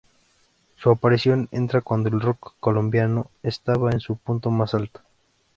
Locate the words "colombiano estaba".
2.59-3.91